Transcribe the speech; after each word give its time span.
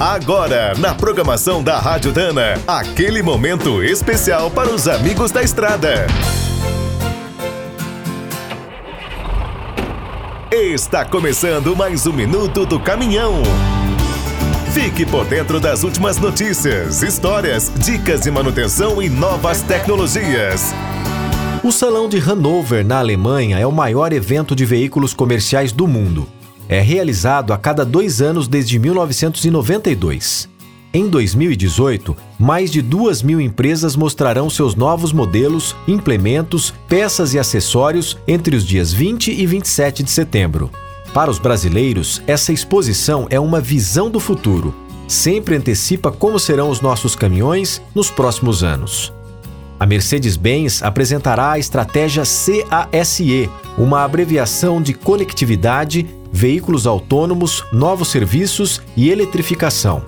Agora, 0.00 0.74
na 0.78 0.94
programação 0.94 1.60
da 1.60 1.76
Rádio 1.80 2.12
Dana, 2.12 2.54
aquele 2.68 3.20
momento 3.20 3.82
especial 3.82 4.48
para 4.48 4.70
os 4.70 4.86
amigos 4.86 5.32
da 5.32 5.42
estrada. 5.42 6.06
Está 10.52 11.04
começando 11.04 11.74
mais 11.74 12.06
um 12.06 12.12
minuto 12.12 12.64
do 12.64 12.78
caminhão. 12.78 13.42
Fique 14.72 15.04
por 15.04 15.24
dentro 15.24 15.58
das 15.58 15.82
últimas 15.82 16.16
notícias, 16.16 17.02
histórias, 17.02 17.72
dicas 17.78 18.20
de 18.20 18.30
manutenção 18.30 19.02
e 19.02 19.08
novas 19.08 19.62
tecnologias. 19.62 20.72
O 21.60 21.72
Salão 21.72 22.08
de 22.08 22.18
Hannover, 22.18 22.86
na 22.86 23.00
Alemanha, 23.00 23.58
é 23.58 23.66
o 23.66 23.72
maior 23.72 24.12
evento 24.12 24.54
de 24.54 24.64
veículos 24.64 25.12
comerciais 25.12 25.72
do 25.72 25.88
mundo. 25.88 26.37
É 26.68 26.80
realizado 26.80 27.52
a 27.52 27.58
cada 27.58 27.84
dois 27.84 28.20
anos 28.20 28.46
desde 28.46 28.78
1992. 28.78 30.48
Em 30.92 31.08
2018, 31.08 32.16
mais 32.38 32.70
de 32.70 32.82
duas 32.82 33.22
mil 33.22 33.40
empresas 33.40 33.96
mostrarão 33.96 34.50
seus 34.50 34.74
novos 34.74 35.12
modelos, 35.12 35.76
implementos, 35.86 36.72
peças 36.88 37.34
e 37.34 37.38
acessórios 37.38 38.18
entre 38.26 38.56
os 38.56 38.66
dias 38.66 38.92
20 38.92 39.30
e 39.30 39.46
27 39.46 40.02
de 40.02 40.10
setembro. 40.10 40.70
Para 41.12 41.30
os 41.30 41.38
brasileiros, 41.38 42.22
essa 42.26 42.52
exposição 42.52 43.26
é 43.30 43.40
uma 43.40 43.60
visão 43.60 44.10
do 44.10 44.20
futuro. 44.20 44.74
Sempre 45.06 45.56
antecipa 45.56 46.12
como 46.12 46.38
serão 46.38 46.68
os 46.68 46.82
nossos 46.82 47.16
caminhões 47.16 47.80
nos 47.94 48.10
próximos 48.10 48.62
anos. 48.62 49.12
A 49.80 49.86
Mercedes-Benz 49.86 50.82
apresentará 50.82 51.52
a 51.52 51.58
estratégia 51.58 52.24
CASE, 52.24 53.48
uma 53.76 54.04
abreviação 54.04 54.82
de 54.82 54.92
conectividade, 54.92 56.04
veículos 56.32 56.86
autônomos, 56.86 57.64
novos 57.72 58.08
serviços 58.08 58.80
e 58.96 59.10
eletrificação. 59.10 60.02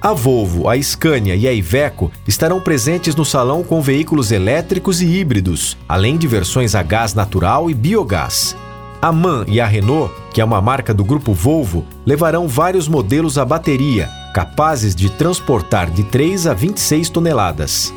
A 0.00 0.12
Volvo, 0.12 0.68
a 0.68 0.80
Scania 0.82 1.36
e 1.36 1.46
a 1.46 1.52
Iveco 1.52 2.10
estarão 2.26 2.60
presentes 2.60 3.14
no 3.14 3.24
salão 3.24 3.62
com 3.62 3.80
veículos 3.80 4.32
elétricos 4.32 5.00
e 5.00 5.06
híbridos, 5.06 5.76
além 5.88 6.16
de 6.16 6.26
versões 6.26 6.74
a 6.74 6.82
gás 6.82 7.14
natural 7.14 7.70
e 7.70 7.74
biogás. 7.74 8.56
A 9.00 9.12
MAN 9.12 9.44
e 9.46 9.60
a 9.60 9.66
Renault, 9.66 10.12
que 10.32 10.40
é 10.40 10.44
uma 10.44 10.60
marca 10.60 10.92
do 10.92 11.04
grupo 11.04 11.32
Volvo, 11.32 11.84
levarão 12.04 12.48
vários 12.48 12.88
modelos 12.88 13.38
a 13.38 13.44
bateria, 13.44 14.08
capazes 14.34 14.94
de 14.94 15.08
transportar 15.08 15.88
de 15.90 16.02
3 16.02 16.48
a 16.48 16.54
26 16.54 17.08
toneladas. 17.08 17.94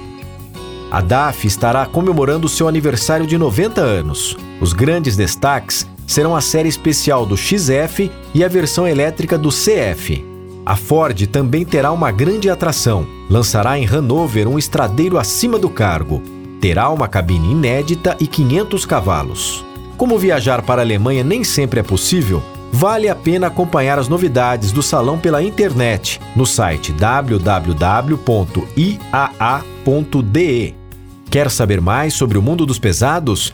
A 0.91 1.01
DAF 1.01 1.47
estará 1.47 1.85
comemorando 1.87 2.47
seu 2.47 2.67
aniversário 2.67 3.25
de 3.25 3.37
90 3.37 3.81
anos. 3.81 4.37
Os 4.61 4.73
grandes 4.73 5.17
destaques 5.17 5.87
serão 6.07 6.35
a 6.35 6.41
série 6.41 6.69
especial 6.69 7.25
do 7.25 7.35
XF 7.35 8.11
e 8.33 8.43
a 8.43 8.47
versão 8.47 8.87
elétrica 8.87 9.37
do 9.37 9.49
CF. 9.49 10.23
A 10.65 10.75
Ford 10.75 11.27
também 11.27 11.63
terá 11.63 11.91
uma 11.91 12.11
grande 12.11 12.49
atração. 12.49 13.05
Lançará 13.29 13.77
em 13.77 13.87
Hanover 13.87 14.47
um 14.47 14.57
estradeiro 14.57 15.19
acima 15.19 15.59
do 15.59 15.69
cargo. 15.69 16.23
Terá 16.59 16.89
uma 16.89 17.07
cabine 17.07 17.51
inédita 17.51 18.17
e 18.19 18.25
500 18.25 18.85
cavalos. 18.85 19.63
Como 19.95 20.17
viajar 20.17 20.63
para 20.63 20.81
a 20.81 20.85
Alemanha 20.85 21.23
nem 21.23 21.43
sempre 21.43 21.79
é 21.79 21.83
possível, 21.83 22.41
vale 22.71 23.07
a 23.07 23.15
pena 23.15 23.47
acompanhar 23.47 23.99
as 23.99 24.07
novidades 24.07 24.71
do 24.71 24.81
salão 24.81 25.19
pela 25.19 25.43
internet 25.43 26.19
no 26.35 26.45
site 26.45 26.91
www.iaa.de. 26.91 28.25
Quer 31.29 31.51
saber 31.51 31.79
mais 31.79 32.13
sobre 32.13 32.37
o 32.37 32.41
mundo 32.41 32.65
dos 32.65 32.79
pesados? 32.79 33.53